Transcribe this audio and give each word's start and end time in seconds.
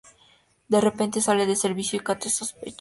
De 0.67 0.79
repente, 0.81 1.21
sale 1.21 1.45
del 1.45 1.57
servicio 1.57 1.95
y 1.99 2.03
Kate 2.03 2.27
sospecha. 2.27 2.69